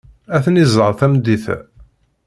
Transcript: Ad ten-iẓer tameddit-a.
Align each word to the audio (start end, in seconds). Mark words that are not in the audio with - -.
Ad 0.35 0.41
ten-iẓer 0.43 0.91
tameddit-a. 0.99 1.57